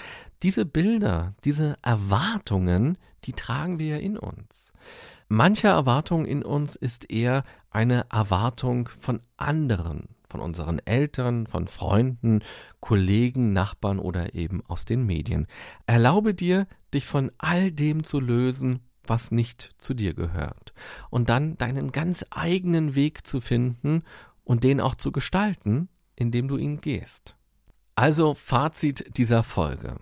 Diese 0.41 0.65
Bilder, 0.65 1.35
diese 1.45 1.75
Erwartungen, 1.83 2.97
die 3.25 3.33
tragen 3.33 3.77
wir 3.77 3.89
ja 3.89 3.97
in 3.97 4.17
uns. 4.17 4.73
Manche 5.27 5.67
Erwartung 5.67 6.25
in 6.25 6.41
uns 6.41 6.75
ist 6.75 7.11
eher 7.11 7.43
eine 7.69 8.07
Erwartung 8.09 8.89
von 9.00 9.21
anderen, 9.38 10.07
von 10.27 10.39
unseren 10.39 10.79
Eltern, 10.79 11.45
von 11.45 11.67
Freunden, 11.67 12.39
Kollegen, 12.79 13.53
Nachbarn 13.53 14.00
oder 14.00 14.33
eben 14.33 14.63
aus 14.67 14.85
den 14.85 15.05
Medien. 15.05 15.45
Erlaube 15.85 16.33
dir, 16.33 16.65
dich 16.91 17.05
von 17.05 17.31
all 17.38 17.71
dem 17.71 18.03
zu 18.03 18.19
lösen, 18.19 18.79
was 19.05 19.31
nicht 19.31 19.72
zu 19.77 19.93
dir 19.93 20.13
gehört. 20.13 20.74
Und 21.10 21.29
dann 21.29 21.58
deinen 21.58 21.91
ganz 21.91 22.25
eigenen 22.29 22.96
Weg 22.96 23.25
zu 23.25 23.41
finden 23.41 24.03
und 24.43 24.63
den 24.63 24.81
auch 24.81 24.96
zu 24.96 25.12
gestalten, 25.12 25.89
indem 26.15 26.48
du 26.48 26.58
ihn 26.58 26.81
gehst. 26.81 27.36
Also 27.96 28.34
Fazit 28.34 29.17
dieser 29.17 29.43
Folge. 29.43 29.98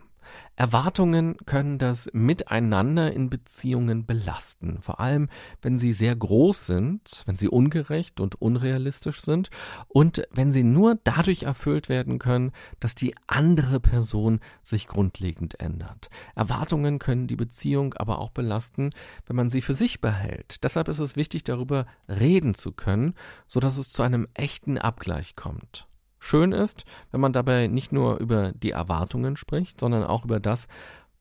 Erwartungen 0.55 1.38
können 1.45 1.77
das 1.77 2.09
Miteinander 2.12 3.13
in 3.13 3.29
Beziehungen 3.29 4.05
belasten, 4.05 4.81
vor 4.81 5.00
allem 5.00 5.29
wenn 5.62 5.77
sie 5.77 5.93
sehr 5.93 6.15
groß 6.15 6.65
sind, 6.65 7.24
wenn 7.25 7.38
sie 7.38 7.48
ungerecht 7.48 8.19
und 8.19 8.41
unrealistisch 8.41 9.21
sind 9.21 9.50
und 9.88 10.27
wenn 10.31 10.51
sie 10.51 10.63
nur 10.63 11.00
dadurch 11.03 11.43
erfüllt 11.43 11.88
werden 11.88 12.19
können, 12.19 12.51
dass 12.79 12.93
die 12.93 13.15
andere 13.27 13.79
Person 13.79 14.41
sich 14.62 14.88
grundlegend 14.88 15.59
ändert. 15.59 16.09
Erwartungen 16.36 17.00
können 17.00 17.27
die 17.27 17.38
Beziehung 17.38 17.93
aber 17.93 18.19
auch 18.19 18.31
belasten, 18.31 18.89
wenn 19.27 19.36
man 19.36 19.50
sie 19.50 19.62
für 19.62 19.74
sich 19.74 20.01
behält. 20.01 20.63
Deshalb 20.63 20.89
ist 20.89 21.00
es 21.00 21.15
wichtig, 21.15 21.43
darüber 21.45 21.86
reden 22.07 22.53
zu 22.53 22.74
können, 22.74 23.15
so 23.48 23.59
dass 23.59 23.77
es 23.77 23.89
zu 23.89 24.03
einem 24.03 24.27
echten 24.33 24.77
Abgleich 24.77 25.36
kommt. 25.36 25.88
Schön 26.20 26.52
ist, 26.52 26.86
wenn 27.12 27.22
man 27.22 27.34
dabei 27.34 27.68
nicht 27.68 27.92
nur 27.92 28.20
über 28.20 28.52
die 28.52 28.72
Erwartungen 28.72 29.38
spricht, 29.38 29.80
sondern 29.80 30.04
auch 30.04 30.26
über 30.26 30.40
das, 30.40 30.68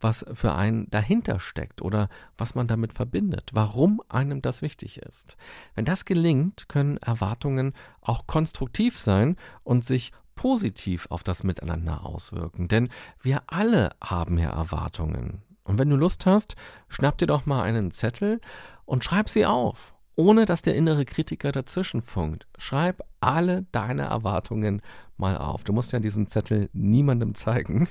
was 0.01 0.25
für 0.33 0.55
einen 0.55 0.89
dahinter 0.91 1.41
steckt 1.41 1.83
oder 1.83 2.09
was 2.37 2.55
man 2.55 2.69
damit 2.69 2.93
verbindet, 2.93 3.51
warum 3.53 4.01
einem 4.09 4.43
das 4.43 4.63
wichtig 4.63 4.99
ist. 4.99 5.37
Wenn 5.75 5.85
das 5.85 6.05
gelingt, 6.05 6.69
können 6.69 6.99
Erwartungen 6.99 7.75
auch 8.01 8.27
konstruktiv 8.27 8.99
sein 8.99 9.37
und 9.65 9.85
sich 9.85 10.13
positiv 10.35 11.09
auf 11.11 11.25
das 11.25 11.43
Miteinander 11.43 12.07
auswirken, 12.07 12.69
denn 12.69 12.91
wir 13.21 13.43
alle 13.49 13.91
haben 14.01 14.39
ja 14.39 14.51
Erwartungen. 14.51 15.43
Und 15.65 15.79
wenn 15.79 15.91
du 15.91 15.97
Lust 15.97 16.27
hast, 16.27 16.55
schnapp 16.89 17.19
dir 17.19 17.27
doch 17.27 17.45
mal 17.45 17.63
einen 17.63 17.91
Zettel 17.91 18.41
und 18.85 19.05
schreib 19.05 19.29
sie 19.29 19.47
auf 19.47 19.95
ohne 20.19 20.47
dass 20.47 20.63
der 20.63 20.75
innere 20.75 21.05
Kritiker 21.05 21.53
dazwischen 21.53 22.03
funkt. 22.03 22.49
Schreib 22.59 23.03
alle 23.21 23.67
deine 23.71 24.03
Erwartungen 24.03 24.83
mal 25.17 25.39
auf. 25.39 25.63
Du 25.63 25.73
musst 25.73 25.93
ja 25.93 26.01
diesen 26.01 26.27
Zettel 26.27 26.69
niemandem 26.73 27.37
zeigen. 27.37 27.87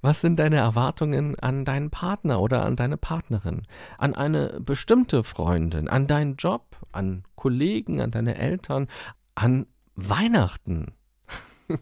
Was 0.00 0.22
sind 0.22 0.38
deine 0.38 0.56
Erwartungen 0.56 1.38
an 1.38 1.66
deinen 1.66 1.90
Partner 1.90 2.40
oder 2.40 2.64
an 2.64 2.74
deine 2.74 2.96
Partnerin, 2.96 3.66
an 3.98 4.14
eine 4.14 4.60
bestimmte 4.60 5.24
Freundin, 5.24 5.88
an 5.88 6.06
deinen 6.06 6.36
Job, 6.36 6.64
an 6.90 7.24
Kollegen, 7.36 8.00
an 8.00 8.12
deine 8.12 8.36
Eltern, 8.36 8.88
an 9.34 9.66
Weihnachten? 9.94 10.92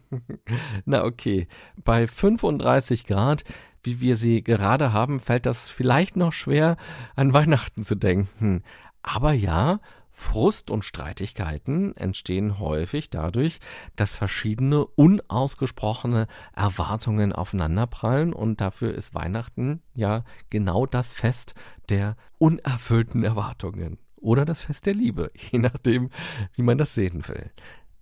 Na 0.85 1.05
okay, 1.05 1.47
bei 1.85 2.09
35 2.09 3.07
Grad, 3.07 3.45
wie 3.85 4.01
wir 4.01 4.17
sie 4.17 4.43
gerade 4.43 4.93
haben, 4.93 5.21
fällt 5.21 5.47
das 5.47 5.69
vielleicht 5.69 6.17
noch 6.17 6.33
schwer, 6.33 6.77
an 7.15 7.33
Weihnachten 7.33 7.85
zu 7.85 7.95
denken. 7.95 8.65
Aber 9.07 9.33
ja, 9.33 9.79
Frust 10.11 10.71
und 10.71 10.85
Streitigkeiten 10.85 11.97
entstehen 11.97 12.59
häufig 12.59 13.09
dadurch, 13.09 13.61
dass 13.95 14.17
verschiedene 14.17 14.85
unausgesprochene 14.85 16.27
Erwartungen 16.55 17.33
aufeinanderprallen 17.33 18.33
und 18.33 18.61
dafür 18.61 18.95
ist 18.95 19.15
Weihnachten 19.15 19.81
ja 19.95 20.25
genau 20.51 20.87
das 20.87 21.13
Fest 21.13 21.55
der 21.89 22.17
unerfüllten 22.39 23.23
Erwartungen 23.23 23.99
oder 24.17 24.45
das 24.45 24.61
Fest 24.61 24.87
der 24.87 24.95
Liebe, 24.95 25.31
je 25.51 25.61
nachdem, 25.61 26.11
wie 26.55 26.63
man 26.63 26.79
das 26.79 26.95
sehen 26.95 27.29
will. 27.29 27.51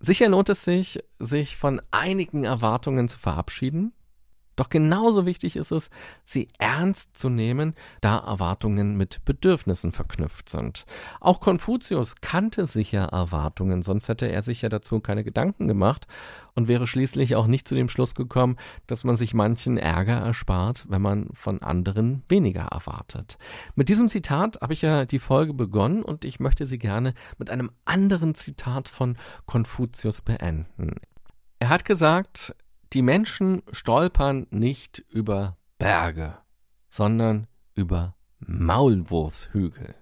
Sicher 0.00 0.28
lohnt 0.28 0.48
es 0.48 0.64
sich, 0.64 1.00
sich 1.18 1.58
von 1.58 1.82
einigen 1.90 2.44
Erwartungen 2.44 3.08
zu 3.08 3.18
verabschieden, 3.18 3.92
doch 4.56 4.68
genauso 4.68 5.26
wichtig 5.26 5.56
ist 5.56 5.72
es, 5.72 5.90
sie 6.24 6.48
ernst 6.58 7.16
zu 7.16 7.28
nehmen, 7.28 7.74
da 8.00 8.18
Erwartungen 8.18 8.96
mit 8.96 9.24
Bedürfnissen 9.24 9.92
verknüpft 9.92 10.48
sind. 10.48 10.84
Auch 11.20 11.40
Konfuzius 11.40 12.16
kannte 12.20 12.66
sicher 12.66 13.04
Erwartungen, 13.04 13.82
sonst 13.82 14.08
hätte 14.08 14.26
er 14.26 14.42
sich 14.42 14.62
ja 14.62 14.68
dazu 14.68 15.00
keine 15.00 15.24
Gedanken 15.24 15.68
gemacht 15.68 16.06
und 16.54 16.68
wäre 16.68 16.86
schließlich 16.86 17.36
auch 17.36 17.46
nicht 17.46 17.66
zu 17.66 17.74
dem 17.74 17.88
Schluss 17.88 18.14
gekommen, 18.14 18.56
dass 18.86 19.04
man 19.04 19.16
sich 19.16 19.34
manchen 19.34 19.76
Ärger 19.76 20.18
erspart, 20.18 20.86
wenn 20.88 21.02
man 21.02 21.28
von 21.32 21.62
anderen 21.62 22.22
weniger 22.28 22.62
erwartet. 22.62 23.38
Mit 23.74 23.88
diesem 23.88 24.08
Zitat 24.08 24.60
habe 24.60 24.72
ich 24.72 24.82
ja 24.82 25.04
die 25.04 25.18
Folge 25.18 25.54
begonnen 25.54 26.02
und 26.02 26.24
ich 26.24 26.40
möchte 26.40 26.66
sie 26.66 26.78
gerne 26.78 27.12
mit 27.38 27.50
einem 27.50 27.70
anderen 27.84 28.34
Zitat 28.34 28.88
von 28.88 29.16
Konfuzius 29.46 30.22
beenden. 30.22 30.96
Er 31.58 31.68
hat 31.70 31.84
gesagt, 31.84 32.54
die 32.94 33.02
Menschen 33.02 33.62
stolpern 33.72 34.46
nicht 34.50 35.04
über 35.10 35.56
Berge, 35.78 36.38
sondern 36.88 37.48
über 37.74 38.14
Maulwurfshügel. 38.38 39.96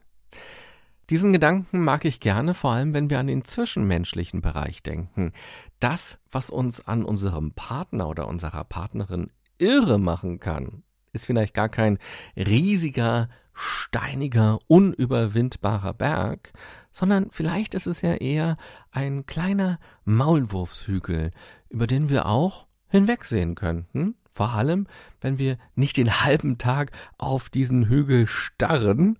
Diesen 1.08 1.32
Gedanken 1.32 1.80
mag 1.80 2.04
ich 2.04 2.20
gerne, 2.20 2.54
vor 2.54 2.72
allem 2.72 2.92
wenn 2.92 3.10
wir 3.10 3.18
an 3.18 3.26
den 3.26 3.44
zwischenmenschlichen 3.44 4.42
Bereich 4.42 4.82
denken. 4.82 5.32
Das, 5.80 6.18
was 6.30 6.50
uns 6.50 6.86
an 6.86 7.04
unserem 7.04 7.52
Partner 7.52 8.08
oder 8.08 8.28
unserer 8.28 8.64
Partnerin 8.64 9.30
irre 9.58 9.98
machen 9.98 10.38
kann, 10.38 10.82
ist 11.12 11.26
vielleicht 11.26 11.54
gar 11.54 11.68
kein 11.68 11.98
riesiger, 12.36 13.28
steiniger, 13.54 14.58
unüberwindbarer 14.66 15.94
Berg, 15.94 16.52
sondern 16.90 17.30
vielleicht 17.30 17.74
ist 17.74 17.86
es 17.86 18.02
ja 18.02 18.14
eher 18.14 18.56
ein 18.90 19.26
kleiner 19.26 19.78
Maulwurfshügel, 20.04 21.32
über 21.68 21.86
den 21.86 22.08
wir 22.08 22.26
auch 22.26 22.66
hinwegsehen 22.92 23.56
könnten. 23.56 24.14
Vor 24.34 24.50
allem, 24.50 24.86
wenn 25.20 25.38
wir 25.38 25.58
nicht 25.74 25.96
den 25.96 26.22
halben 26.22 26.56
Tag 26.56 26.92
auf 27.18 27.50
diesen 27.50 27.88
Hügel 27.88 28.26
starren. 28.26 29.18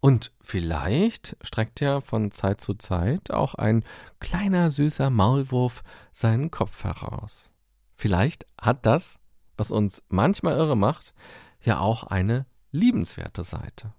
Und 0.00 0.32
vielleicht 0.40 1.36
streckt 1.42 1.80
ja 1.80 2.00
von 2.00 2.30
Zeit 2.30 2.60
zu 2.60 2.74
Zeit 2.74 3.30
auch 3.30 3.54
ein 3.54 3.84
kleiner 4.20 4.70
süßer 4.70 5.10
Maulwurf 5.10 5.82
seinen 6.12 6.50
Kopf 6.50 6.84
heraus. 6.84 7.50
Vielleicht 7.96 8.46
hat 8.60 8.86
das, 8.86 9.18
was 9.56 9.70
uns 9.70 10.02
manchmal 10.08 10.56
irre 10.56 10.76
macht, 10.76 11.14
ja 11.62 11.80
auch 11.80 12.04
eine 12.04 12.46
liebenswerte 12.72 13.44
Seite. 13.44 13.92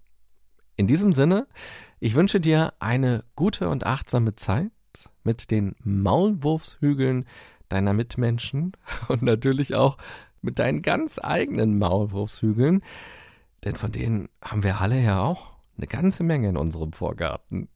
In 0.76 0.88
diesem 0.88 1.14
Sinne, 1.14 1.48
ich 2.00 2.16
wünsche 2.16 2.40
dir 2.40 2.74
eine 2.80 3.24
gute 3.36 3.70
und 3.70 3.86
achtsame 3.86 4.36
Zeit 4.36 4.72
mit 5.24 5.52
den 5.52 5.76
Maulwurfshügeln 5.84 7.26
deiner 7.70 7.94
Mitmenschen 7.94 8.74
und 9.08 9.22
natürlich 9.22 9.76
auch 9.76 9.98
mit 10.42 10.60
deinen 10.60 10.82
ganz 10.82 11.20
eigenen 11.22 11.78
Maulwurfshügeln, 11.78 12.84
denn 13.64 13.76
von 13.76 13.92
denen 13.92 14.30
haben 14.42 14.64
wir 14.64 14.80
alle 14.80 15.02
ja 15.02 15.22
auch 15.22 15.54
eine 15.78 15.88
ganze 15.88 16.24
Menge 16.24 16.50
in 16.50 16.58
unserem 16.58 16.94
Vorgarten. 16.94 17.68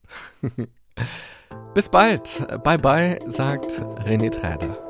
Bis 1.74 1.88
bald. 1.88 2.46
Bye 2.62 2.78
bye, 2.78 3.18
sagt 3.28 3.80
René 4.04 4.30
Träder. 4.30 4.89